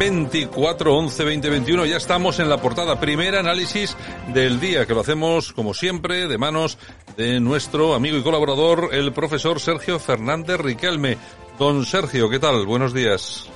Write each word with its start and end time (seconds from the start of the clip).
24 0.00 0.96
11 0.96 1.24
2021 1.24 1.84
ya 1.84 1.98
estamos 1.98 2.38
en 2.40 2.48
la 2.48 2.56
portada 2.56 2.98
primer 2.98 3.36
análisis 3.36 3.94
del 4.32 4.58
día 4.58 4.86
que 4.86 4.94
lo 4.94 5.00
hacemos 5.02 5.52
como 5.52 5.74
siempre 5.74 6.26
de 6.26 6.38
manos 6.38 6.78
de 7.18 7.38
nuestro 7.38 7.92
amigo 7.92 8.16
y 8.16 8.22
colaborador 8.22 8.88
el 8.92 9.12
profesor 9.12 9.60
Sergio 9.60 9.98
Fernández 9.98 10.58
Riquelme. 10.58 11.18
Don 11.58 11.84
Sergio, 11.84 12.30
¿qué 12.30 12.38
tal? 12.38 12.64
Buenos 12.64 12.94
días. 12.94 13.50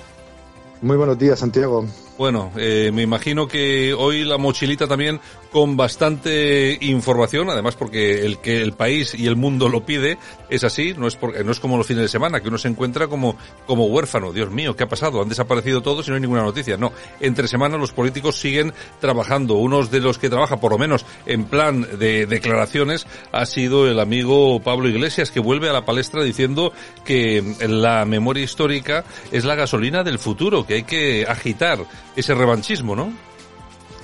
Muy 0.82 0.98
buenos 0.98 1.18
días, 1.18 1.38
Santiago. 1.38 1.86
Bueno, 2.16 2.52
eh, 2.56 2.92
me 2.94 3.02
imagino 3.02 3.48
que 3.48 3.92
hoy 3.92 4.24
la 4.24 4.38
mochilita 4.38 4.86
también 4.86 5.20
con 5.50 5.76
bastante 5.76 6.78
información, 6.80 7.50
además 7.50 7.74
porque 7.74 8.24
el 8.24 8.38
que 8.38 8.62
el 8.62 8.72
país 8.72 9.14
y 9.14 9.26
el 9.26 9.34
mundo 9.34 9.68
lo 9.68 9.84
pide 9.84 10.18
es 10.48 10.62
así, 10.64 10.94
no 10.96 11.08
es 11.08 11.18
no 11.44 11.50
es 11.50 11.60
como 11.60 11.76
los 11.76 11.86
fines 11.86 12.02
de 12.02 12.08
semana 12.08 12.40
que 12.40 12.48
uno 12.48 12.58
se 12.58 12.68
encuentra 12.68 13.08
como 13.08 13.36
como 13.66 13.86
huérfano. 13.86 14.32
Dios 14.32 14.50
mío, 14.50 14.76
¿qué 14.76 14.84
ha 14.84 14.88
pasado? 14.88 15.22
Han 15.22 15.28
desaparecido 15.28 15.82
todos 15.82 16.06
y 16.06 16.10
no 16.10 16.14
hay 16.14 16.20
ninguna 16.20 16.42
noticia. 16.42 16.76
No, 16.76 16.92
entre 17.20 17.48
semana 17.48 17.76
los 17.76 17.92
políticos 17.92 18.36
siguen 18.36 18.72
trabajando. 19.00 19.54
Uno 19.54 19.84
de 19.84 20.00
los 20.00 20.18
que 20.18 20.30
trabaja, 20.30 20.58
por 20.58 20.70
lo 20.72 20.78
menos 20.78 21.04
en 21.26 21.44
plan 21.44 21.82
de 21.98 22.26
declaraciones, 22.26 23.06
ha 23.32 23.46
sido 23.46 23.88
el 23.88 23.98
amigo 23.98 24.60
Pablo 24.60 24.88
Iglesias 24.88 25.32
que 25.32 25.40
vuelve 25.40 25.68
a 25.68 25.72
la 25.72 25.84
palestra 25.84 26.22
diciendo 26.22 26.72
que 27.04 27.42
la 27.68 28.04
memoria 28.04 28.44
histórica 28.44 29.04
es 29.32 29.44
la 29.44 29.56
gasolina 29.56 30.04
del 30.04 30.20
futuro, 30.20 30.64
que 30.64 30.74
hay 30.74 30.82
que 30.84 31.26
agitar 31.28 31.84
ese 32.16 32.34
revanchismo, 32.34 32.94
¿no? 32.94 33.12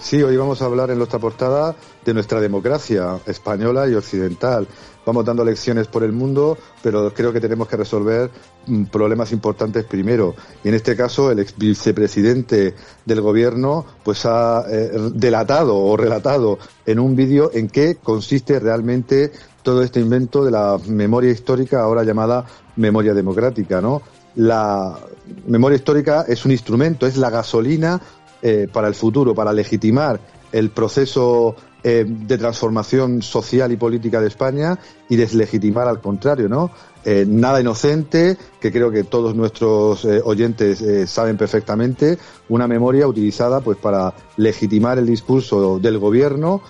Sí, 0.00 0.22
hoy 0.22 0.36
vamos 0.36 0.62
a 0.62 0.64
hablar 0.64 0.91
en 0.91 0.97
nuestra 0.97 1.19
portada 1.19 1.77
de 2.05 2.14
nuestra 2.14 2.41
democracia 2.41 3.20
española 3.27 3.86
y 3.86 3.94
occidental. 3.94 4.67
Vamos 5.05 5.27
dando 5.27 5.44
lecciones 5.44 5.89
por 5.89 6.05
el 6.05 6.12
mundo, 6.12 6.56
pero 6.83 7.12
creo 7.12 7.33
que 7.33 7.41
tenemos 7.41 7.69
que 7.69 7.77
resolver 7.77 8.30
mm, 8.67 8.84
problemas 8.84 9.30
importantes 9.33 9.84
primero. 9.84 10.34
Y 10.64 10.69
en 10.69 10.75
este 10.75 10.97
caso, 10.97 11.30
el 11.30 11.41
ex 11.41 11.55
vicepresidente 11.56 12.75
del 13.05 13.20
gobierno 13.20 13.84
pues 14.02 14.24
ha 14.24 14.64
eh, 14.70 14.91
delatado 15.12 15.77
o 15.77 15.97
relatado 15.98 16.58
en 16.86 16.98
un 16.98 17.14
vídeo 17.14 17.50
en 17.52 17.69
qué 17.69 17.97
consiste 17.97 18.58
realmente 18.58 19.33
todo 19.62 19.83
este 19.83 20.00
invento 20.00 20.45
de 20.45 20.50
la 20.50 20.78
memoria 20.86 21.30
histórica, 21.30 21.83
ahora 21.83 22.05
llamada 22.05 22.47
memoria 22.77 23.12
democrática, 23.12 23.83
¿no? 23.83 24.00
La 24.36 24.98
memoria 25.47 25.77
histórica 25.77 26.25
es 26.28 26.45
un 26.45 26.53
instrumento, 26.53 27.06
es 27.06 27.17
la 27.17 27.31
gasolina 27.31 28.00
eh, 28.42 28.69
para 28.73 28.89
el 28.89 28.95
futuro, 28.95 29.34
para 29.34 29.53
legitimar 29.53 30.20
el 30.53 30.70
proceso 30.70 31.56
eh, 31.83 32.05
de 32.06 32.39
transformación 32.39 33.23
social 33.23 33.73
y 33.73 33.77
política 33.77 34.20
de 34.20 34.28
España 34.28 34.78
y 35.08 35.17
deslegitimar 35.17 35.89
al 35.89 36.01
contrario, 36.01 36.48
¿no? 36.48 36.70
Eh, 37.05 37.25
nada 37.27 37.61
inocente, 37.61 38.37
que 38.61 38.70
creo 38.70 38.91
que 38.91 39.05
todos 39.05 39.34
nuestros 39.34 40.05
eh, 40.05 40.20
oyentes 40.23 40.83
eh, 40.83 41.07
saben 41.07 41.39
perfectamente, 41.39 42.19
una 42.48 42.69
memoria 42.69 43.07
utilizada 43.07 43.61
pues 43.61 43.79
para 43.79 44.12
legitimar 44.37 44.98
el 44.98 45.07
discurso 45.07 45.79
del 45.79 45.98
gobierno 45.98 46.62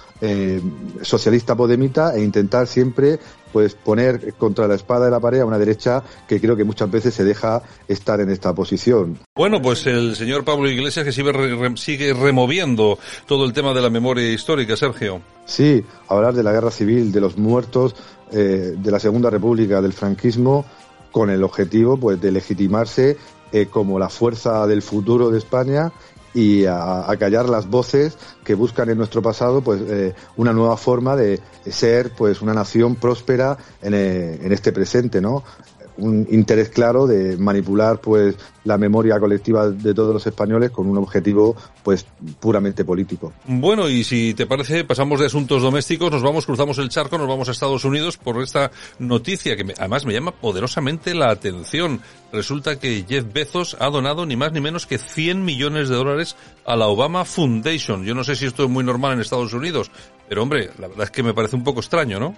socialista 1.01 1.55
podemita 1.57 2.15
e 2.15 2.23
intentar 2.23 2.67
siempre 2.67 3.19
pues 3.53 3.75
poner 3.75 4.35
contra 4.35 4.69
la 4.69 4.75
espada 4.75 5.07
de 5.07 5.11
la 5.11 5.19
pared 5.19 5.41
a 5.41 5.47
una 5.47 5.59
derecha 5.59 6.03
que 6.29 6.39
creo 6.39 6.57
que 6.57 6.65
muchas 6.65 6.91
veces 6.91 7.15
se 7.15 7.25
deja 7.25 7.63
estar 7.89 8.21
en 8.21 8.31
esta 8.31 8.55
posición. 8.55 9.19
Bueno, 9.35 9.63
pues 9.63 9.87
el 9.87 10.17
señor 10.17 10.45
Pablo 10.45 10.69
Iglesias 10.69 11.07
que 11.07 11.13
sigue, 11.13 11.33
sigue 11.77 12.13
removiendo 12.13 12.99
todo 13.27 13.47
el 13.47 13.55
tema 13.55 13.73
de 13.73 13.81
la 13.81 13.89
memoria 13.89 14.31
histórica, 14.31 14.77
Sergio. 14.77 15.23
Sí, 15.45 15.85
hablar 16.09 16.35
de 16.35 16.43
la 16.43 16.53
guerra 16.53 16.71
civil, 16.71 17.13
de 17.13 17.21
los 17.21 17.37
muertos, 17.37 17.97
eh, 18.33 18.75
de 18.77 18.91
la 18.91 19.01
Segunda 19.01 19.31
República, 19.31 19.83
del 19.83 19.93
franquismo, 19.93 20.65
con 21.11 21.31
el 21.31 21.43
objetivo 21.43 21.97
pues 21.97 22.21
de 22.21 22.31
legitimarse 22.31 23.17
eh, 23.53 23.67
como 23.67 23.99
la 23.99 24.09
fuerza 24.09 24.67
del 24.67 24.83
futuro 24.83 25.31
de 25.31 25.39
España 25.39 25.93
y 26.33 26.65
a, 26.67 27.07
callar 27.19 27.49
las 27.49 27.69
voces 27.69 28.17
que 28.45 28.55
buscan 28.55 28.89
en 28.89 28.99
nuestro 28.99 29.21
pasado 29.21 29.61
pues 29.63 29.81
eh, 29.81 30.15
una 30.37 30.53
nueva 30.53 30.77
forma 30.77 31.17
de 31.17 31.41
ser 31.69 32.13
pues 32.13 32.41
una 32.41 32.55
nación 32.55 32.95
próspera 32.95 33.59
en, 33.83 33.95
en 33.95 34.53
este 34.53 34.71
presente 34.71 35.21
no 35.21 35.43
un 36.01 36.27
interés 36.31 36.71
claro 36.71 37.07
de 37.07 37.37
manipular 37.37 38.01
pues 38.01 38.37
la 38.65 38.77
memoria 38.77 39.19
colectiva 39.19 39.71
de 39.71 39.95
todos 39.95 40.13
los 40.13 40.27
españoles 40.27 40.71
con 40.71 40.87
un 40.87 40.99
objetivo 40.99 41.57
pues 41.83 42.07
puramente 42.41 42.85
político. 42.85 43.33
Bueno, 43.47 43.89
y 43.89 44.05
si 44.05 44.35
te 44.35 44.47
parece, 44.47 44.85
pasamos 44.85 45.21
de 45.21 45.27
asuntos 45.27 45.63
domésticos, 45.63 46.11
nos 46.11 46.23
vamos, 46.23 46.47
cruzamos 46.47 46.79
el 46.79 46.89
charco, 46.89 47.17
nos 47.17 47.29
vamos 47.29 47.49
a 47.49 47.53
Estados 47.53 47.85
Unidos 47.85 48.17
por 48.17 48.43
esta 48.43 48.71
noticia 48.99 49.57
que 49.57 49.75
además 49.79 50.05
me 50.05 50.13
llama 50.13 50.33
poderosamente 50.33 51.15
la 51.15 51.31
atención. 51.31 52.01
Resulta 52.33 52.79
que 52.79 53.05
Jeff 53.09 53.25
Bezos 53.33 53.77
ha 53.81 53.89
donado 53.89 54.27
ni 54.27 54.37
más 54.37 54.53
ni 54.53 54.61
menos 54.61 54.87
que 54.87 54.99
100 54.99 55.45
millones 55.45 55.89
de 55.89 55.97
dólares 55.97 56.37
a 56.65 56.77
la 56.77 56.87
Obama 56.87 57.25
Foundation. 57.25 58.05
Yo 58.05 58.15
no 58.15 58.25
sé 58.25 58.37
si 58.37 58.47
esto 58.47 58.65
es 58.65 58.71
muy 58.71 58.85
normal 58.85 59.13
en 59.13 59.21
Estados 59.21 59.53
Unidos, 59.53 59.91
pero 60.29 60.43
hombre, 60.43 60.71
la 60.79 60.89
verdad 60.89 61.05
es 61.05 61.11
que 61.11 61.23
me 61.23 61.35
parece 61.35 61.57
un 61.57 61.65
poco 61.65 61.81
extraño, 61.81 62.21
¿no? 62.21 62.35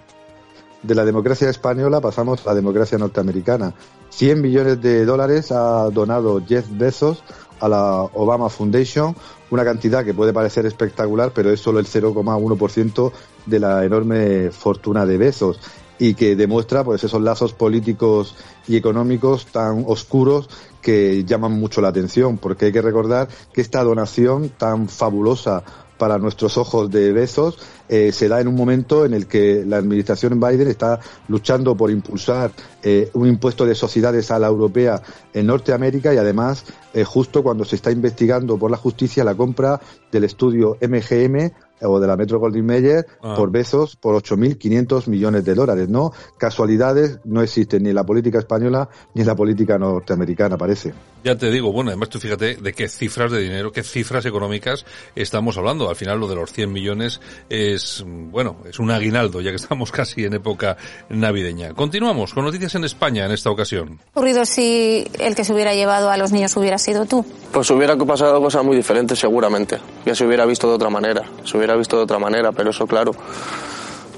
De 0.83 0.95
la 0.95 1.05
democracia 1.05 1.49
española 1.49 2.01
pasamos 2.01 2.45
a 2.45 2.49
la 2.49 2.55
democracia 2.55 2.97
norteamericana. 2.97 3.73
100 4.09 4.41
millones 4.41 4.81
de 4.81 5.05
dólares 5.05 5.51
ha 5.51 5.89
donado 5.89 6.41
Jeff 6.45 6.65
Bezos 6.69 7.23
a 7.59 7.69
la 7.69 8.01
Obama 8.13 8.49
Foundation, 8.49 9.15
una 9.49 9.63
cantidad 9.63 10.03
que 10.03 10.13
puede 10.13 10.33
parecer 10.33 10.65
espectacular, 10.65 11.31
pero 11.33 11.49
es 11.51 11.61
solo 11.61 11.79
el 11.79 11.85
0,1% 11.85 13.11
de 13.45 13.59
la 13.59 13.85
enorme 13.85 14.51
fortuna 14.51 15.05
de 15.05 15.17
Bezos 15.17 15.59
y 15.97 16.15
que 16.15 16.35
demuestra 16.35 16.83
pues 16.83 17.03
esos 17.03 17.21
lazos 17.21 17.53
políticos 17.53 18.35
y 18.67 18.75
económicos 18.75 19.45
tan 19.45 19.85
oscuros 19.87 20.49
que 20.81 21.23
llaman 21.23 21.53
mucho 21.53 21.79
la 21.79 21.89
atención, 21.89 22.37
porque 22.37 22.65
hay 22.65 22.71
que 22.73 22.81
recordar 22.81 23.29
que 23.53 23.61
esta 23.61 23.83
donación 23.83 24.49
tan 24.49 24.89
fabulosa 24.89 25.63
para 25.97 26.17
nuestros 26.17 26.57
ojos 26.57 26.89
de 26.91 27.11
Bezos 27.11 27.57
eh, 27.89 28.11
se 28.11 28.27
da 28.27 28.41
en 28.41 28.47
un 28.47 28.55
momento 28.55 29.05
en 29.05 29.13
el 29.13 29.27
que 29.27 29.63
la 29.65 29.77
administración 29.77 30.39
Biden 30.39 30.67
está 30.67 30.99
luchando 31.27 31.75
por 31.75 31.91
impulsar 31.91 32.51
eh, 32.81 33.09
un 33.13 33.27
impuesto 33.27 33.65
de 33.65 33.75
sociedades 33.75 34.31
a 34.31 34.39
la 34.39 34.47
europea 34.47 35.01
en 35.33 35.47
Norteamérica 35.47 36.13
y 36.13 36.17
además 36.17 36.65
eh, 36.93 37.03
justo 37.03 37.43
cuando 37.43 37.65
se 37.65 37.75
está 37.75 37.91
investigando 37.91 38.57
por 38.57 38.71
la 38.71 38.77
justicia 38.77 39.23
la 39.23 39.35
compra 39.35 39.79
del 40.11 40.23
estudio 40.23 40.77
MGM 40.81 41.51
o 41.81 41.99
de 41.99 42.07
la 42.07 42.15
Metro 42.15 42.39
Goldwyn 42.39 42.65
Mayer 42.65 43.05
ah. 43.21 43.35
por 43.35 43.51
Bezos 43.51 43.95
por 43.95 44.15
8.500 44.15 45.07
millones 45.07 45.43
de 45.43 45.53
dólares, 45.53 45.89
¿no? 45.89 46.11
Casualidades 46.37 47.19
no 47.25 47.41
existen 47.41 47.83
ni 47.83 47.89
en 47.89 47.95
la 47.95 48.05
política 48.05 48.39
española 48.39 48.89
ni 49.13 49.21
en 49.21 49.27
la 49.27 49.35
política 49.35 49.77
norteamericana, 49.77 50.57
parece. 50.57 50.93
Ya 51.23 51.37
te 51.37 51.49
digo, 51.49 51.71
bueno, 51.71 51.89
además 51.89 52.09
tú 52.09 52.19
fíjate 52.19 52.55
de 52.55 52.73
qué 52.73 52.89
cifras 52.89 53.31
de 53.31 53.39
dinero, 53.39 53.71
qué 53.71 53.81
cifras 53.81 54.25
económicas 54.25 54.85
estamos 55.15 55.57
hablando. 55.57 55.89
Al 55.89 55.95
final 55.95 56.19
lo 56.19 56.27
de 56.27 56.35
los 56.35 56.51
100 56.51 56.71
millones 56.71 57.21
es, 57.49 58.03
bueno, 58.05 58.57
es 58.67 58.77
un 58.79 58.91
aguinaldo, 58.91 59.39
ya 59.39 59.51
que 59.51 59.55
estamos 59.55 59.91
casi 59.91 60.25
en 60.25 60.33
época 60.33 60.75
navideña. 61.09 61.73
Continuamos 61.73 62.33
con 62.33 62.43
noticias 62.43 62.75
en 62.75 62.83
España 62.83 63.25
en 63.25 63.31
esta 63.31 63.49
ocasión. 63.49 63.97
¿Qué 63.97 64.19
ocurrido 64.19 64.45
si 64.45 65.07
el 65.19 65.33
que 65.33 65.45
se 65.45 65.53
hubiera 65.53 65.73
llevado 65.73 66.09
a 66.09 66.17
los 66.17 66.33
niños 66.33 66.57
hubiera 66.57 66.77
sido 66.77 67.05
tú? 67.05 67.25
Pues 67.53 67.69
hubiera 67.71 67.95
pasado 67.95 68.41
cosas 68.41 68.65
muy 68.65 68.75
diferentes 68.75 69.17
seguramente. 69.17 69.77
Ya 70.05 70.15
se 70.15 70.25
hubiera 70.25 70.45
visto 70.45 70.67
de 70.67 70.75
otra 70.75 70.89
manera. 70.89 71.23
Se 71.45 71.55
hubiera 71.57 71.77
visto 71.77 71.95
de 71.95 72.03
otra 72.03 72.19
manera, 72.19 72.51
pero 72.51 72.71
eso 72.71 72.85
claro. 72.85 73.13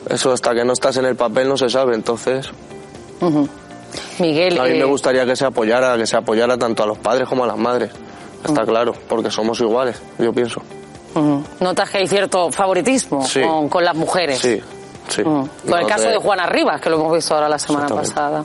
Eso 0.10 0.32
hasta 0.32 0.56
que 0.56 0.66
no 0.66 0.74
estás 0.74 0.98
en 0.98 1.06
el 1.06 1.16
papel 1.16 1.48
no 1.48 1.58
se 1.58 1.70
sabe, 1.70 1.94
entonces. 1.94 2.50
Miguel. 4.20 4.60
A 4.60 4.64
mí 4.64 4.72
me 4.72 4.80
eh, 4.80 4.84
gustaría 4.86 5.26
que 5.26 5.36
se 5.36 5.46
apoyara, 5.46 5.98
que 5.98 6.06
se 6.06 6.18
apoyara 6.18 6.58
tanto 6.58 6.84
a 6.84 6.86
los 6.86 6.98
padres 6.98 7.28
como 7.28 7.44
a 7.44 7.48
las 7.48 7.58
madres. 7.58 7.92
Está 8.46 8.64
claro, 8.64 8.94
porque 9.08 9.32
somos 9.32 9.60
iguales, 9.60 10.02
yo 10.20 10.32
pienso. 10.32 10.62
¿Notas 11.60 11.90
que 11.90 12.00
hay 12.00 12.08
cierto 12.08 12.52
favoritismo 12.52 13.26
con, 13.70 13.84
las 13.84 13.96
mujeres? 13.96 14.40
Sí, 14.40 14.62
sí. 15.08 15.24
Con 15.24 15.50
el 15.80 15.88
caso 15.88 16.10
de 16.10 16.18
Juana 16.18 16.46
Rivas, 16.46 16.82
que 16.82 16.90
lo 16.90 16.98
hemos 16.98 17.16
visto 17.16 17.34
ahora 17.34 17.50
la 17.50 17.58
semana 17.58 17.88
pasada. 17.88 18.44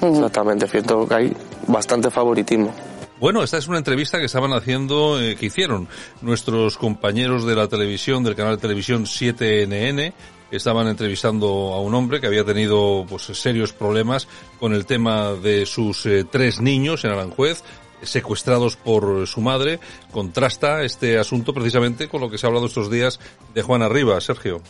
Exactamente, 0.00 0.66
cierto 0.68 1.06
que 1.06 1.14
hay 1.14 1.36
bastante 1.66 2.10
favoritismo. 2.10 2.72
Bueno, 3.20 3.44
esta 3.44 3.58
es 3.58 3.68
una 3.68 3.78
entrevista 3.78 4.18
que 4.18 4.24
estaban 4.24 4.52
haciendo, 4.52 5.20
eh, 5.20 5.36
que 5.36 5.46
hicieron 5.46 5.86
nuestros 6.22 6.76
compañeros 6.76 7.46
de 7.46 7.54
la 7.54 7.68
televisión, 7.68 8.24
del 8.24 8.34
canal 8.34 8.56
de 8.56 8.62
televisión 8.62 9.04
7NN, 9.04 10.12
estaban 10.56 10.86
entrevistando 10.86 11.72
a 11.72 11.80
un 11.80 11.94
hombre 11.94 12.20
que 12.20 12.26
había 12.26 12.44
tenido 12.44 13.06
pues 13.08 13.22
serios 13.22 13.72
problemas 13.72 14.28
con 14.60 14.74
el 14.74 14.86
tema 14.86 15.32
de 15.32 15.66
sus 15.66 16.06
eh, 16.06 16.24
tres 16.30 16.60
niños 16.60 17.04
en 17.04 17.12
Aranjuez 17.12 17.62
secuestrados 18.02 18.76
por 18.76 19.26
su 19.26 19.40
madre. 19.40 19.80
Contrasta 20.10 20.82
este 20.82 21.18
asunto 21.18 21.54
precisamente 21.54 22.08
con 22.08 22.20
lo 22.20 22.30
que 22.30 22.38
se 22.38 22.46
ha 22.46 22.48
hablado 22.48 22.66
estos 22.66 22.90
días 22.90 23.20
de 23.54 23.62
Juana 23.62 23.88
Rivas, 23.88 24.24
Sergio. 24.24 24.60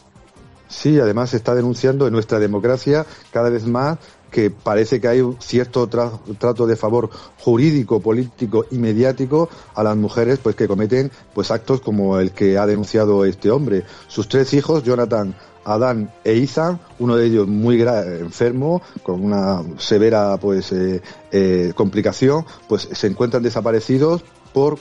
Sí, 0.68 0.98
además 0.98 1.30
se 1.30 1.36
está 1.36 1.54
denunciando 1.54 2.06
en 2.06 2.14
nuestra 2.14 2.38
democracia 2.38 3.04
cada 3.30 3.50
vez 3.50 3.66
más 3.66 3.98
que 4.30 4.50
parece 4.50 4.98
que 5.00 5.08
hay 5.08 5.22
cierto 5.40 5.86
trato 5.86 6.66
de 6.66 6.76
favor 6.76 7.10
jurídico, 7.38 8.00
político 8.00 8.64
y 8.70 8.78
mediático 8.78 9.50
a 9.74 9.82
las 9.82 9.94
mujeres 9.96 10.38
pues 10.42 10.56
que 10.56 10.66
cometen 10.66 11.12
pues 11.34 11.50
actos 11.50 11.82
como 11.82 12.18
el 12.18 12.32
que 12.32 12.56
ha 12.56 12.66
denunciado 12.66 13.26
este 13.26 13.50
hombre. 13.50 13.84
Sus 14.08 14.28
tres 14.28 14.54
hijos, 14.54 14.82
Jonathan, 14.82 15.34
Adán 15.64 16.10
e 16.24 16.32
Ethan, 16.32 16.80
uno 16.98 17.16
de 17.16 17.26
ellos 17.26 17.46
muy 17.48 17.80
enfermo, 17.80 18.82
con 19.02 19.24
una 19.24 19.62
severa 19.78 20.36
pues 20.38 20.72
eh, 20.72 21.02
eh, 21.30 21.72
complicación, 21.74 22.44
pues 22.68 22.88
se 22.92 23.06
encuentran 23.06 23.42
desaparecidos 23.42 24.24
por, 24.52 24.78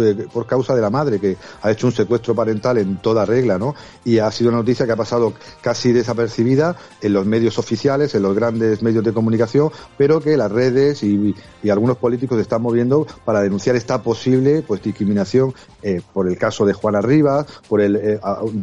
eh, 0.00 0.26
por 0.32 0.46
causa 0.46 0.74
de 0.74 0.80
la 0.82 0.90
madre, 0.90 1.18
que 1.20 1.36
ha 1.62 1.70
hecho 1.70 1.86
un 1.86 1.92
secuestro 1.92 2.34
parental 2.34 2.78
en 2.78 2.96
toda 2.96 3.24
regla, 3.24 3.58
¿no? 3.58 3.74
Y 4.04 4.18
ha 4.18 4.30
sido 4.30 4.50
una 4.50 4.58
noticia 4.58 4.86
que 4.86 4.92
ha 4.92 4.96
pasado 4.96 5.32
casi 5.60 5.92
desapercibida 5.92 6.76
en 7.00 7.12
los 7.12 7.26
medios 7.26 7.58
oficiales, 7.58 8.14
en 8.14 8.22
los 8.22 8.34
grandes 8.34 8.82
medios 8.82 9.04
de 9.04 9.12
comunicación, 9.12 9.70
pero 9.96 10.20
que 10.20 10.36
las 10.36 10.50
redes 10.50 11.02
y, 11.02 11.34
algunos 11.70 11.96
políticos 11.96 12.38
están 12.38 12.62
moviendo 12.62 13.04
para 13.24 13.40
denunciar 13.40 13.74
esta 13.74 14.00
posible 14.00 14.62
pues 14.62 14.80
discriminación 14.80 15.52
eh, 15.82 16.02
por 16.12 16.28
el 16.28 16.38
caso 16.38 16.64
de 16.64 16.72
Juana 16.72 17.00
Rivas, 17.00 17.46
por 17.68 17.80
el 17.80 17.96
eh, 17.96 18.20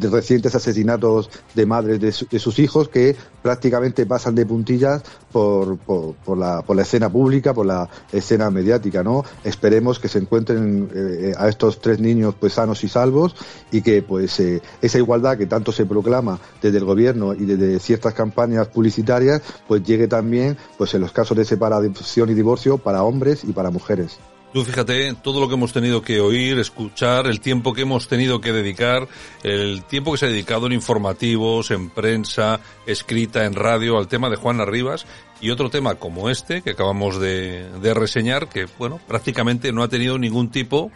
recientes 0.09 0.55
asesinatos 0.55 1.29
de 1.53 1.65
madres 1.65 1.99
de, 1.99 2.39
sus 2.39 2.59
hijos 2.59 2.87
que 2.87 3.15
prácticamente 3.41 4.05
pasan 4.05 4.35
de 4.35 4.45
puntillas 4.45 5.03
por, 5.31 5.77
por, 5.79 6.15
por, 6.15 6.37
la, 6.37 6.61
por 6.61 6.75
la 6.75 6.83
escena 6.83 7.09
pública, 7.09 7.53
por 7.53 7.65
la 7.65 7.89
escena 8.13 8.49
mediática, 8.49 9.03
¿no? 9.03 9.25
Esperemos 9.43 9.99
que 9.99 10.07
se 10.07 10.19
encuentre 10.19 10.50
eh, 10.51 11.33
a 11.37 11.47
estos 11.47 11.79
tres 11.79 11.99
niños 11.99 12.35
pues 12.39 12.53
sanos 12.53 12.83
y 12.83 12.89
salvos 12.89 13.35
y 13.71 13.81
que 13.81 14.01
pues 14.01 14.39
eh, 14.39 14.61
esa 14.81 14.97
igualdad 14.97 15.37
que 15.37 15.45
tanto 15.45 15.71
se 15.71 15.85
proclama 15.85 16.39
desde 16.61 16.77
el 16.77 16.85
gobierno 16.85 17.33
y 17.33 17.45
desde 17.45 17.79
ciertas 17.79 18.13
campañas 18.13 18.67
publicitarias 18.67 19.41
pues 19.67 19.83
llegue 19.83 20.07
también 20.07 20.57
pues 20.77 20.93
en 20.93 21.01
los 21.01 21.11
casos 21.11 21.37
de 21.37 21.45
separación 21.45 22.29
y 22.29 22.33
divorcio 22.33 22.77
para 22.77 23.03
hombres 23.03 23.43
y 23.43 23.51
para 23.51 23.71
mujeres. 23.71 24.19
Tú 24.53 24.65
fíjate, 24.65 25.13
todo 25.15 25.39
lo 25.39 25.47
que 25.47 25.53
hemos 25.53 25.71
tenido 25.71 26.01
que 26.01 26.19
oír, 26.19 26.59
escuchar, 26.59 27.25
el 27.27 27.39
tiempo 27.39 27.73
que 27.73 27.83
hemos 27.83 28.09
tenido 28.09 28.41
que 28.41 28.51
dedicar, 28.51 29.07
el 29.43 29.85
tiempo 29.85 30.11
que 30.11 30.17
se 30.17 30.25
ha 30.25 30.29
dedicado 30.29 30.67
en 30.67 30.73
informativos, 30.73 31.71
en 31.71 31.89
prensa, 31.89 32.59
escrita, 32.85 33.45
en 33.45 33.53
radio, 33.53 33.97
al 33.97 34.09
tema 34.09 34.29
de 34.29 34.35
Juana 34.35 34.65
Rivas, 34.65 35.05
y 35.39 35.51
otro 35.51 35.69
tema 35.69 35.95
como 35.95 36.29
este, 36.29 36.61
que 36.61 36.71
acabamos 36.71 37.17
de, 37.17 37.93
reseñar, 37.93 38.49
que, 38.49 38.67
bueno, 38.77 38.99
prácticamente 39.07 39.71
no 39.71 39.83
ha 39.83 39.87
tenido 39.87 40.17
ningún 40.17 40.51
tipo, 40.51 40.91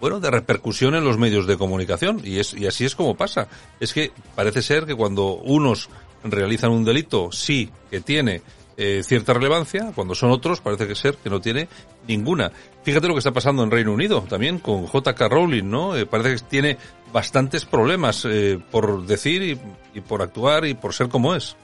bueno, 0.00 0.18
de 0.18 0.30
repercusión 0.32 0.96
en 0.96 1.04
los 1.04 1.16
medios 1.16 1.46
de 1.46 1.56
comunicación, 1.56 2.20
y 2.24 2.40
es, 2.40 2.54
y 2.54 2.66
así 2.66 2.84
es 2.84 2.96
como 2.96 3.16
pasa. 3.16 3.46
Es 3.78 3.94
que 3.94 4.10
parece 4.34 4.62
ser 4.62 4.84
que 4.84 4.96
cuando 4.96 5.36
unos 5.36 5.90
realizan 6.24 6.72
un 6.72 6.84
delito, 6.84 7.30
sí 7.30 7.70
que 7.88 8.00
tiene 8.00 8.42
eh, 8.76 9.02
cierta 9.02 9.32
relevancia, 9.32 9.92
cuando 9.94 10.14
son 10.14 10.30
otros 10.30 10.60
parece 10.60 10.86
que 10.86 10.94
ser 10.94 11.16
que 11.16 11.30
no 11.30 11.40
tiene 11.40 11.68
ninguna. 12.06 12.52
Fíjate 12.82 13.08
lo 13.08 13.14
que 13.14 13.18
está 13.18 13.32
pasando 13.32 13.62
en 13.62 13.70
Reino 13.70 13.92
Unido 13.92 14.22
también 14.28 14.58
con 14.58 14.86
JK 14.86 15.20
Rowling, 15.30 15.64
¿no? 15.64 15.96
Eh, 15.96 16.06
parece 16.06 16.36
que 16.36 16.48
tiene 16.48 16.78
bastantes 17.12 17.64
problemas 17.64 18.26
eh, 18.26 18.58
por 18.70 19.06
decir 19.06 19.58
y 19.94 20.00
por 20.00 20.22
actuar 20.22 20.66
y 20.66 20.74
por 20.74 20.92
ser 20.92 21.08
como 21.08 21.34
es. 21.34 21.56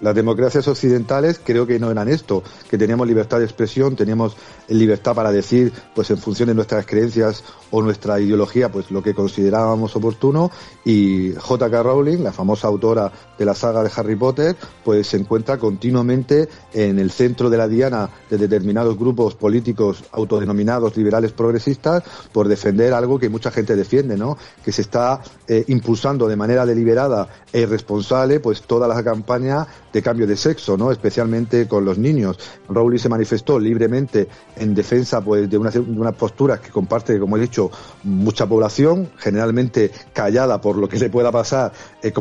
Las 0.00 0.14
democracias 0.14 0.68
occidentales 0.68 1.40
creo 1.42 1.66
que 1.66 1.78
no 1.78 1.90
eran 1.90 2.08
esto, 2.08 2.42
que 2.70 2.78
teníamos 2.78 3.06
libertad 3.06 3.38
de 3.38 3.44
expresión, 3.44 3.96
teníamos 3.96 4.36
libertad 4.68 5.14
para 5.14 5.32
decir, 5.32 5.72
pues 5.94 6.10
en 6.10 6.18
función 6.18 6.48
de 6.48 6.54
nuestras 6.54 6.86
creencias 6.86 7.42
o 7.70 7.82
nuestra 7.82 8.20
ideología, 8.20 8.70
pues 8.70 8.90
lo 8.90 9.02
que 9.02 9.14
considerábamos 9.14 9.96
oportuno. 9.96 10.50
Y 10.84 11.32
J.K. 11.34 11.82
Rowling, 11.82 12.18
la 12.18 12.32
famosa 12.32 12.68
autora 12.68 13.10
de 13.36 13.44
la 13.44 13.54
saga 13.54 13.82
de 13.82 13.90
Harry 13.94 14.16
Potter, 14.16 14.56
pues 14.84 15.08
se 15.08 15.16
encuentra 15.16 15.58
continuamente 15.58 16.48
en 16.72 16.98
el 16.98 17.10
centro 17.10 17.50
de 17.50 17.56
la 17.56 17.68
diana 17.68 18.08
de 18.30 18.38
determinados 18.38 18.96
grupos 18.96 19.34
políticos 19.34 20.04
autodenominados 20.12 20.96
liberales 20.96 21.32
progresistas 21.32 22.04
por 22.32 22.48
defender 22.48 22.94
algo 22.94 23.18
que 23.18 23.28
mucha 23.28 23.50
gente 23.50 23.74
defiende, 23.74 24.16
¿no? 24.16 24.38
Que 24.64 24.72
se 24.72 24.82
está 24.82 25.20
eh, 25.46 25.64
impulsando 25.68 26.28
de 26.28 26.36
manera 26.36 26.64
deliberada 26.64 27.28
e 27.52 27.60
irresponsable, 27.60 28.40
pues 28.40 28.62
toda 28.62 28.86
la 28.86 29.02
campaña 29.02 29.66
de 29.92 30.02
cambio 30.02 30.26
de 30.26 30.36
sexo, 30.36 30.76
¿no? 30.76 30.92
Especialmente 30.92 31.66
con 31.66 31.84
los 31.84 31.98
niños. 31.98 32.38
Rowling 32.68 32.98
se 32.98 33.08
manifestó 33.08 33.58
libremente 33.58 34.28
en 34.56 34.74
defensa, 34.74 35.20
pues, 35.20 35.48
de, 35.48 35.58
una, 35.58 35.70
de 35.70 35.80
unas 35.80 36.14
posturas 36.14 36.60
que 36.60 36.70
comparte, 36.70 37.18
como 37.18 37.36
he 37.36 37.40
dicho, 37.40 37.70
mucha 38.04 38.46
población, 38.46 39.10
generalmente 39.16 39.90
callada 40.12 40.60
por 40.60 40.76
lo 40.76 40.88
que 40.88 40.98
le 40.98 41.10
pueda 41.10 41.30
pasar, 41.32 41.72
eh, 42.02 42.12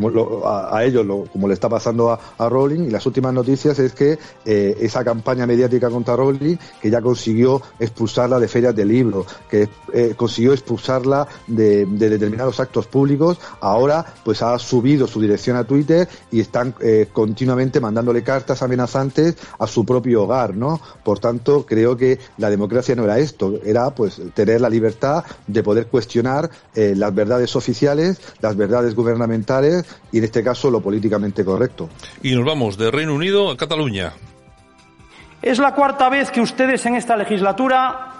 a, 0.46 0.84
ellos, 0.84 1.06
como 1.32 1.48
le 1.48 1.54
está 1.54 1.70
pasando 1.70 2.12
a, 2.12 2.50
Rowling. 2.50 2.86
Y 2.86 2.92
las 2.92 3.06
últimas 3.06 3.34
noticias 3.34 3.78
es 3.80 3.94
que 3.94 4.18
eh, 4.46 4.78
esa 4.80 5.04
campaña 5.04 5.46
mediática 5.46 5.90
contra 5.90 6.16
Rowling, 6.16 6.58
que 6.82 6.90
ya 6.90 7.02
consiguió 7.02 7.62
expulsarla 7.80 8.40
de 8.40 8.48
ferias 8.48 8.76
de 8.76 8.86
libros, 8.86 9.26
que 9.50 9.70
eh, 9.94 10.14
consiguió 10.16 10.54
expulsarla 10.54 11.28
de, 11.48 11.86
de, 11.86 12.10
determinados 12.10 12.60
actos 12.60 12.88
públicos, 12.88 13.40
ahora 13.60 14.06
pues 14.24 14.42
ha 14.42 14.58
subido 14.60 15.08
su 15.08 15.20
dirección 15.20 15.58
a 15.58 15.64
Twitter 15.64 16.08
y 16.32 16.40
están 16.40 16.74
continuamente 17.12 17.57
mandándole 17.82 18.24
cartas 18.24 18.62
amenazantes 18.62 19.36
a 19.60 19.68
su 19.68 19.86
propio 19.86 20.24
hogar, 20.24 20.56
¿no? 20.56 20.80
Por 21.04 21.20
tanto, 21.20 21.66
creo 21.66 21.98
que 21.98 22.20
la 22.38 22.50
democracia 22.50 22.96
no 22.96 23.04
era 23.04 23.20
esto, 23.20 23.60
era 23.66 23.90
pues 23.92 24.22
tener 24.34 24.62
la 24.62 24.70
libertad 24.70 25.24
de 25.46 25.64
poder 25.64 25.88
cuestionar 25.88 26.50
eh, 26.76 26.94
las 26.96 27.14
verdades 27.14 27.56
oficiales, 27.56 28.22
las 28.42 28.56
verdades 28.56 28.96
gubernamentales 28.96 29.86
y 30.12 30.20
en 30.20 30.24
este 30.24 30.44
caso 30.44 30.70
lo 30.72 30.82
políticamente 30.82 31.44
correcto. 31.44 31.90
Y 32.22 32.36
nos 32.36 32.46
vamos 32.46 32.78
de 32.78 32.92
Reino 32.92 33.14
Unido 33.14 33.50
a 33.50 33.58
Cataluña. 33.58 34.14
Es 35.42 35.60
la 35.60 35.74
cuarta 35.74 36.10
vez 36.10 36.32
que 36.32 36.42
ustedes 36.42 36.86
en 36.86 36.96
esta 36.96 37.16
legislatura, 37.16 38.14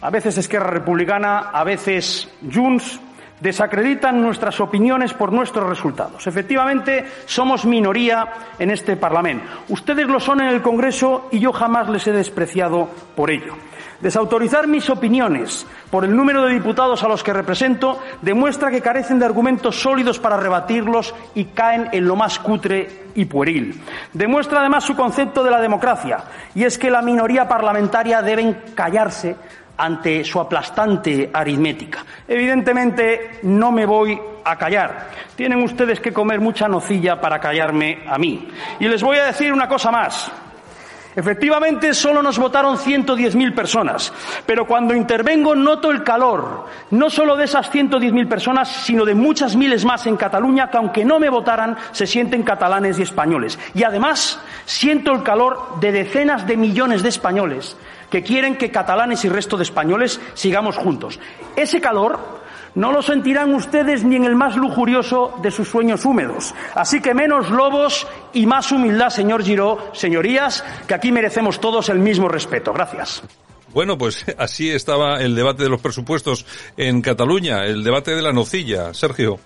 a 0.00 0.10
veces 0.10 0.38
Esquerra 0.38 0.70
Republicana, 0.70 1.50
a 1.52 1.64
veces 1.64 2.28
Junts, 2.52 3.00
desacreditan 3.40 4.20
nuestras 4.20 4.60
opiniones 4.60 5.14
por 5.14 5.32
nuestros 5.32 5.68
resultados. 5.68 6.26
Efectivamente, 6.26 7.06
somos 7.26 7.64
minoría 7.64 8.28
en 8.58 8.70
este 8.70 8.96
Parlamento. 8.96 9.46
Ustedes 9.68 10.06
lo 10.06 10.20
son 10.20 10.42
en 10.42 10.48
el 10.48 10.62
Congreso 10.62 11.28
y 11.30 11.40
yo 11.40 11.52
jamás 11.52 11.88
les 11.88 12.06
he 12.06 12.12
despreciado 12.12 12.88
por 13.16 13.30
ello. 13.30 13.54
Desautorizar 14.00 14.66
mis 14.66 14.88
opiniones 14.88 15.66
por 15.90 16.06
el 16.06 16.16
número 16.16 16.46
de 16.46 16.54
diputados 16.54 17.02
a 17.02 17.08
los 17.08 17.22
que 17.22 17.34
represento 17.34 18.00
demuestra 18.22 18.70
que 18.70 18.80
carecen 18.80 19.18
de 19.18 19.26
argumentos 19.26 19.78
sólidos 19.78 20.18
para 20.18 20.38
rebatirlos 20.38 21.14
y 21.34 21.46
caen 21.46 21.88
en 21.92 22.06
lo 22.06 22.16
más 22.16 22.38
cutre 22.38 23.10
y 23.14 23.26
pueril. 23.26 23.78
Demuestra 24.14 24.60
además 24.60 24.84
su 24.84 24.96
concepto 24.96 25.42
de 25.42 25.50
la 25.50 25.60
democracia, 25.60 26.18
y 26.54 26.64
es 26.64 26.78
que 26.78 26.90
la 26.90 27.02
minoría 27.02 27.46
parlamentaria 27.46 28.22
deben 28.22 28.56
callarse 28.74 29.36
ante 29.80 30.22
su 30.24 30.38
aplastante 30.38 31.30
aritmética. 31.32 32.04
Evidentemente 32.28 33.40
no 33.44 33.72
me 33.72 33.86
voy 33.86 34.20
a 34.44 34.56
callar. 34.56 35.08
Tienen 35.34 35.62
ustedes 35.62 36.00
que 36.00 36.12
comer 36.12 36.40
mucha 36.40 36.68
nocilla 36.68 37.20
para 37.20 37.38
callarme 37.38 38.04
a 38.06 38.18
mí. 38.18 38.48
Y 38.78 38.88
les 38.88 39.02
voy 39.02 39.18
a 39.18 39.24
decir 39.24 39.52
una 39.52 39.68
cosa 39.68 39.90
más. 39.90 40.30
Efectivamente, 41.16 41.92
solo 41.92 42.22
nos 42.22 42.38
votaron 42.38 42.76
110.000 42.78 43.52
personas, 43.54 44.12
pero 44.46 44.64
cuando 44.64 44.94
intervengo 44.94 45.56
noto 45.56 45.90
el 45.90 46.04
calor, 46.04 46.66
no 46.90 47.10
solo 47.10 47.36
de 47.36 47.46
esas 47.46 47.70
110.000 47.72 48.28
personas, 48.28 48.68
sino 48.68 49.04
de 49.04 49.14
muchas 49.14 49.56
miles 49.56 49.84
más 49.84 50.06
en 50.06 50.16
Cataluña 50.16 50.70
que 50.70 50.76
aunque 50.76 51.04
no 51.04 51.18
me 51.18 51.28
votaran, 51.28 51.76
se 51.90 52.06
sienten 52.06 52.44
catalanes 52.44 52.98
y 52.98 53.02
españoles. 53.02 53.58
Y 53.74 53.82
además, 53.82 54.40
siento 54.66 55.12
el 55.12 55.24
calor 55.24 55.80
de 55.80 55.90
decenas 55.90 56.46
de 56.46 56.56
millones 56.56 57.02
de 57.02 57.08
españoles 57.08 57.76
que 58.08 58.22
quieren 58.22 58.56
que 58.56 58.70
catalanes 58.70 59.24
y 59.24 59.28
resto 59.28 59.56
de 59.56 59.64
españoles 59.64 60.20
sigamos 60.34 60.76
juntos. 60.76 61.18
Ese 61.56 61.80
calor 61.80 62.40
no 62.74 62.92
lo 62.92 63.02
sentirán 63.02 63.54
ustedes 63.54 64.04
ni 64.04 64.16
en 64.16 64.24
el 64.24 64.34
más 64.34 64.56
lujurioso 64.56 65.34
de 65.42 65.50
sus 65.50 65.68
sueños 65.68 66.04
húmedos. 66.04 66.54
Así 66.74 67.00
que 67.00 67.14
menos 67.14 67.50
lobos 67.50 68.06
y 68.32 68.46
más 68.46 68.70
humildad, 68.72 69.10
señor 69.10 69.42
Giró, 69.42 69.90
señorías, 69.92 70.64
que 70.86 70.94
aquí 70.94 71.12
merecemos 71.12 71.60
todos 71.60 71.88
el 71.88 71.98
mismo 71.98 72.28
respeto. 72.28 72.72
Gracias. 72.72 73.22
Bueno, 73.72 73.96
pues 73.96 74.24
así 74.38 74.70
estaba 74.70 75.20
el 75.20 75.34
debate 75.34 75.62
de 75.62 75.68
los 75.68 75.80
presupuestos 75.80 76.46
en 76.76 77.02
Cataluña, 77.02 77.64
el 77.64 77.84
debate 77.84 78.14
de 78.14 78.22
la 78.22 78.32
nocilla. 78.32 78.92
Sergio. 78.94 79.38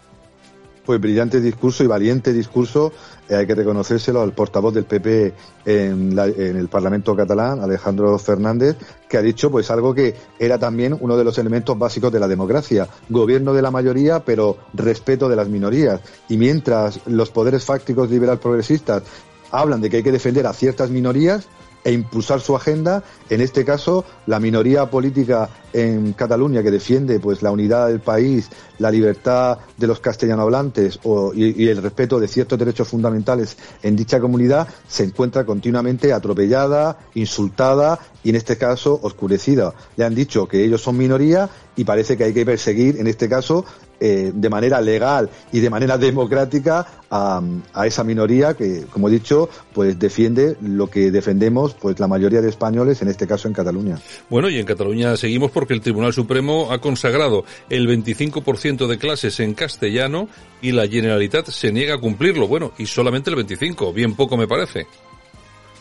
Pues 0.84 1.00
brillante 1.00 1.40
discurso 1.40 1.82
y 1.82 1.86
valiente 1.86 2.32
discurso 2.32 2.92
eh, 3.28 3.36
hay 3.36 3.46
que 3.46 3.54
reconocérselo 3.54 4.20
al 4.20 4.32
portavoz 4.32 4.74
del 4.74 4.84
PP 4.84 5.32
en, 5.64 6.18
el 6.18 6.68
Parlamento 6.68 7.16
catalán, 7.16 7.60
Alejandro 7.60 8.18
Fernández, 8.18 8.76
que 9.08 9.16
ha 9.16 9.22
dicho 9.22 9.50
pues 9.50 9.70
algo 9.70 9.94
que 9.94 10.14
era 10.38 10.58
también 10.58 10.94
uno 11.00 11.16
de 11.16 11.24
los 11.24 11.38
elementos 11.38 11.78
básicos 11.78 12.12
de 12.12 12.20
la 12.20 12.28
democracia, 12.28 12.86
gobierno 13.08 13.54
de 13.54 13.62
la 13.62 13.70
mayoría, 13.70 14.20
pero 14.20 14.58
respeto 14.74 15.28
de 15.28 15.36
las 15.36 15.48
minorías. 15.48 16.00
Y 16.28 16.36
mientras 16.36 17.00
los 17.06 17.30
poderes 17.30 17.64
fácticos 17.64 18.10
liberal 18.10 18.38
progresistas 18.38 19.04
hablan 19.50 19.80
de 19.80 19.88
que 19.88 19.98
hay 19.98 20.02
que 20.02 20.12
defender 20.12 20.46
a 20.46 20.52
ciertas 20.52 20.90
minorías, 20.90 21.48
e 21.84 21.92
impulsar 21.92 22.40
su 22.40 22.56
agenda. 22.56 23.04
En 23.28 23.40
este 23.40 23.64
caso, 23.64 24.04
la 24.26 24.40
minoría 24.40 24.90
política 24.90 25.50
en 25.72 26.12
Cataluña 26.14 26.62
que 26.62 26.70
defiende 26.70 27.20
pues 27.20 27.42
la 27.42 27.50
unidad 27.50 27.88
del 27.88 28.00
país, 28.00 28.48
la 28.78 28.90
libertad 28.90 29.58
de 29.76 29.86
los 29.86 30.00
castellanohablantes 30.00 31.00
y, 31.34 31.68
el 31.68 31.82
respeto 31.82 32.18
de 32.18 32.28
ciertos 32.28 32.58
derechos 32.58 32.88
fundamentales 32.88 33.56
en 33.82 33.96
dicha 33.96 34.20
comunidad 34.20 34.68
se 34.88 35.04
encuentra 35.04 35.44
continuamente 35.44 36.12
atropellada, 36.12 36.98
insultada 37.14 37.98
y 38.22 38.30
en 38.30 38.36
este 38.36 38.56
caso 38.56 38.98
oscurecida. 39.02 39.74
Le 39.96 40.04
han 40.04 40.14
dicho 40.14 40.46
que 40.48 40.64
ellos 40.64 40.80
son 40.80 40.96
minoría 40.96 41.50
y 41.76 41.84
parece 41.84 42.16
que 42.16 42.24
hay 42.24 42.32
que 42.32 42.46
perseguir, 42.46 42.98
en 42.98 43.08
este 43.08 43.28
caso, 43.28 43.64
eh, 44.00 44.32
de 44.34 44.50
manera 44.50 44.80
legal 44.80 45.30
y 45.52 45.60
de 45.60 45.70
manera 45.70 45.98
democrática 46.04 46.86
a, 47.10 47.40
esa 47.86 48.02
minoría 48.02 48.54
que, 48.54 48.86
como 48.90 49.08
he 49.08 49.12
dicho, 49.12 49.48
pues 49.72 49.98
defiende 49.98 50.56
lo 50.60 50.88
que 50.88 51.10
defendemos 51.10 51.74
pues 51.74 52.00
la 52.00 52.08
mayoría 52.08 52.40
de 52.40 52.48
españoles, 52.48 53.02
en 53.02 53.08
este 53.08 53.26
caso 53.26 53.46
en 53.46 53.54
Cataluña. 53.54 53.98
Bueno, 54.28 54.48
y 54.48 54.58
en 54.58 54.66
Cataluña 54.66 55.16
seguimos 55.16 55.52
porque 55.52 55.74
el 55.74 55.80
Tribunal 55.80 56.12
Supremo 56.12 56.72
ha 56.72 56.80
consagrado 56.80 57.44
el 57.70 57.88
25% 57.88 58.86
de 58.88 58.98
clases 58.98 59.38
en 59.40 59.54
castellano 59.54 60.28
y 60.60 60.72
la 60.72 60.88
Generalitat 60.88 61.48
se 61.48 61.72
niega 61.72 61.94
a 61.94 61.98
cumplirlo. 61.98 62.48
Bueno, 62.48 62.72
y 62.78 62.86
solamente 62.86 63.30
el 63.30 63.36
25, 63.36 63.92
bien 63.92 64.14
poco 64.14 64.36
me 64.36 64.48
parece. 64.48 64.86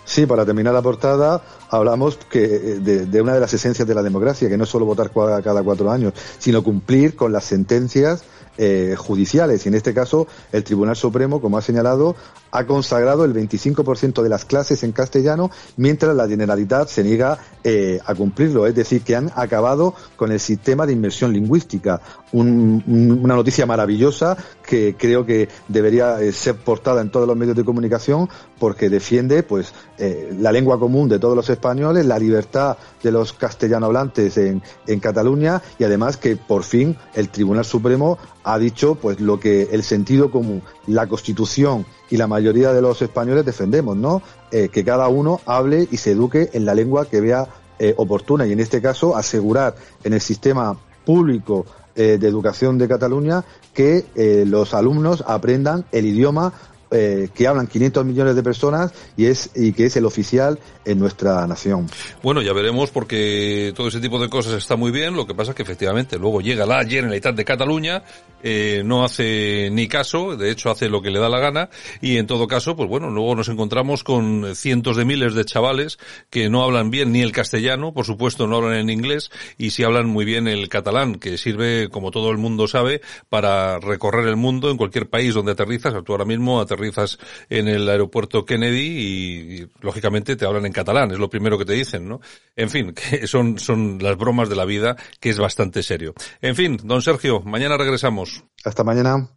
Sí, 0.05 0.25
para 0.25 0.45
terminar 0.45 0.73
la 0.73 0.81
portada, 0.81 1.41
hablamos 1.69 2.17
que 2.29 2.39
de, 2.47 3.21
una 3.21 3.33
de 3.33 3.39
las 3.39 3.53
esencias 3.53 3.87
de 3.87 3.95
la 3.95 4.03
democracia, 4.03 4.49
que 4.49 4.57
no 4.57 4.65
es 4.65 4.69
solo 4.69 4.85
votar 4.85 5.11
cada 5.11 5.63
cuatro 5.63 5.89
años, 5.89 6.13
sino 6.39 6.63
cumplir 6.63 7.15
con 7.15 7.31
las 7.31 7.45
sentencias 7.45 8.23
eh, 8.57 8.95
judiciales. 8.97 9.65
Y 9.65 9.69
en 9.69 9.75
este 9.75 9.93
caso, 9.93 10.27
el 10.51 10.63
Tribunal 10.63 10.95
Supremo, 10.95 11.41
como 11.41 11.57
ha 11.57 11.61
señalado, 11.61 12.15
ha 12.51 12.65
consagrado 12.65 13.25
el 13.25 13.33
25% 13.33 14.21
de 14.21 14.29
las 14.29 14.45
clases 14.45 14.83
en 14.83 14.91
castellano, 14.91 15.49
mientras 15.75 16.15
la 16.15 16.27
Generalitat 16.27 16.87
se 16.87 17.03
niega 17.03 17.39
eh, 17.63 17.99
a 18.05 18.13
cumplirlo. 18.13 18.67
Es 18.67 18.75
decir, 18.75 19.01
que 19.01 19.15
han 19.15 19.31
acabado 19.35 19.95
con 20.15 20.31
el 20.31 20.39
sistema 20.39 20.85
de 20.85 20.93
inmersión 20.93 21.33
lingüística. 21.33 21.99
una 22.31 23.35
noticia 23.35 23.65
maravillosa 23.65 24.37
que 24.65 24.95
creo 24.97 25.25
que 25.25 25.49
debería 25.67 26.21
eh, 26.21 26.31
ser 26.31 26.55
portada 26.57 27.01
en 27.01 27.09
todos 27.09 27.27
los 27.27 27.35
medios 27.35 27.55
de 27.55 27.65
comunicación 27.65 28.29
porque 28.59 28.89
defiende 28.89 29.43
pues 29.43 29.73
la 29.97 30.51
lengua 30.51 30.79
común 30.79 31.07
de 31.07 31.19
todos 31.19 31.35
los 31.35 31.49
españoles, 31.49 32.05
la 32.05 32.19
libertad 32.19 32.77
de 33.01 33.11
los 33.11 33.33
castellano 33.33 33.87
hablantes 33.87 34.37
en, 34.37 34.61
en 34.87 34.99
Cataluña 34.99 35.61
y 35.79 35.83
además 35.83 36.17
que 36.17 36.35
por 36.35 36.63
fin 36.63 36.97
el 37.13 37.29
Tribunal 37.29 37.65
Supremo 37.65 38.17
ha 38.43 38.59
dicho 38.59 38.95
pues 38.95 39.19
lo 39.19 39.39
que 39.39 39.69
el 39.71 39.83
sentido 39.83 40.29
común, 40.31 40.61
la 40.87 41.07
Constitución 41.07 41.85
y 42.09 42.17
la 42.17 42.27
mayoría 42.27 42.73
de 42.73 42.81
los 42.81 43.01
españoles 43.01 43.45
defendemos, 43.45 43.97
¿no? 43.97 44.21
Eh, 44.51 44.69
que 44.69 44.83
cada 44.83 45.07
uno 45.07 45.41
hable 45.45 45.87
y 45.91 45.97
se 45.97 46.11
eduque 46.11 46.49
en 46.53 46.65
la 46.65 46.75
lengua 46.75 47.05
que 47.05 47.21
vea 47.21 47.47
eh, 47.79 47.93
oportuna 47.97 48.45
y 48.45 48.51
en 48.51 48.59
este 48.59 48.81
caso 48.81 49.15
asegurar 49.15 49.75
en 50.03 50.13
el 50.13 50.21
sistema 50.21 50.77
público 51.05 51.65
eh, 51.95 52.17
de 52.19 52.27
educación 52.27 52.77
de 52.77 52.87
Cataluña 52.87 53.43
que 53.73 54.05
los 54.45 54.75
alumnos 54.75 55.23
aprendan 55.25 55.85
el 55.91 56.05
idioma 56.05 56.53
eh, 56.93 57.29
que 57.33 57.47
hablan 57.47 57.65
500 57.65 58.05
millones 58.05 58.35
de 58.35 58.43
personas 58.43 58.93
y 59.17 59.25
es 59.25 59.49
y 59.55 59.73
que 59.73 59.85
es 59.85 59.97
el 59.97 60.05
oficial 60.05 60.59
en 60.85 60.99
nuestra 60.99 61.47
nación. 61.47 61.89
Bueno, 62.21 62.43
ya 62.43 62.53
veremos 62.53 62.91
porque 62.91 63.73
todo 63.75 63.87
ese 63.87 63.99
tipo 63.99 64.19
de 64.19 64.29
cosas 64.29 64.53
está 64.53 64.75
muy 64.75 64.91
bien, 64.91 65.15
lo 65.15 65.25
que 65.25 65.33
pasa 65.33 65.51
es 65.51 65.55
que 65.55 65.63
efectivamente 65.63 66.19
luego 66.19 66.39
llega 66.41 66.67
la 66.67 66.85
Generalitat 66.85 67.35
de 67.35 67.45
Cataluña, 67.45 68.03
eh, 68.43 68.83
no 68.85 69.03
hace 69.03 69.69
ni 69.71 69.87
caso, 69.87 70.37
de 70.37 70.51
hecho 70.51 70.69
hace 70.69 70.87
lo 70.87 71.01
que 71.01 71.09
le 71.09 71.19
da 71.19 71.29
la 71.29 71.39
gana 71.39 71.69
y 71.99 72.17
en 72.17 72.27
todo 72.27 72.47
caso, 72.47 72.75
pues 72.75 72.87
bueno, 72.87 73.09
luego 73.09 73.35
nos 73.35 73.49
encontramos 73.49 74.03
con 74.03 74.55
cientos 74.55 74.95
de 74.95 75.05
miles 75.05 75.33
de 75.33 75.45
chavales 75.45 75.97
que 76.29 76.47
no 76.47 76.63
hablan 76.63 76.91
bien 76.91 77.11
ni 77.11 77.21
el 77.21 77.31
castellano, 77.31 77.91
por 77.91 78.05
supuesto 78.05 78.45
no 78.45 78.57
hablan 78.57 78.75
en 78.75 78.89
inglés 78.91 79.31
y 79.57 79.71
sí 79.71 79.83
hablan 79.83 80.07
muy 80.07 80.25
bien 80.25 80.47
el 80.47 80.69
catalán, 80.69 81.15
que 81.15 81.39
sirve, 81.39 81.89
como 81.89 82.11
todo 82.11 82.29
el 82.29 82.37
mundo 82.37 82.67
sabe, 82.67 83.01
para 83.29 83.79
recorrer 83.79 84.27
el 84.27 84.35
mundo 84.35 84.69
en 84.69 84.77
cualquier 84.77 85.09
país 85.09 85.33
donde 85.33 85.53
aterrizas. 85.53 85.93
Tú 86.03 86.11
ahora 86.11 86.25
mismo 86.25 86.61
aterrizas 86.61 86.82
aterrizas 86.83 87.17
en 87.49 87.67
el 87.67 87.87
aeropuerto 87.89 88.45
Kennedy 88.45 88.79
y, 88.79 89.67
lógicamente 89.81 90.35
te 90.35 90.45
hablan 90.45 90.65
en 90.65 90.73
catalán, 90.73 91.11
es 91.11 91.19
lo 91.19 91.29
primero 91.29 91.57
que 91.57 91.65
te 91.65 91.73
dicen, 91.73 92.07
¿no? 92.07 92.21
En 92.55 92.69
fin, 92.69 92.93
que 93.11 93.27
son, 93.27 93.59
son 93.59 93.99
las 94.01 94.17
bromas 94.17 94.49
de 94.49 94.55
la 94.55 94.65
vida, 94.65 94.95
que 95.19 95.29
es 95.29 95.37
bastante 95.37 95.83
serio. 95.83 96.13
En 96.41 96.55
fin, 96.55 96.77
don 96.83 97.01
Sergio, 97.01 97.41
mañana 97.41 97.77
regresamos. 97.77 98.43
Hasta 98.63 98.83
mañana. 98.83 99.29